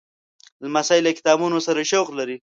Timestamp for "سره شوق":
1.67-2.07